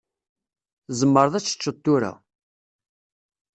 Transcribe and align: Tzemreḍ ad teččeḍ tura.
Tzemreḍ 0.87 1.33
ad 1.35 1.43
teččeḍ 1.45 1.77
tura. 1.83 2.11